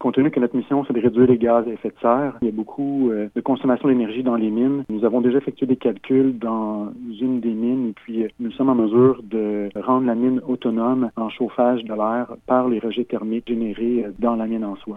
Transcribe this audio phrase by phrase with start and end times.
[0.00, 2.46] Compte tenu que notre mission, c'est de réduire les gaz à effet de serre, il
[2.46, 4.82] y a beaucoup euh, de consommation d'énergie dans les mines.
[4.88, 8.70] Nous avons déjà effectué des calculs dans une des mines et puis euh, nous sommes
[8.70, 13.46] en mesure de rendre la mine autonome en chauffage de l'air par les rejets thermiques
[13.46, 14.96] générés euh, dans la mine en soi.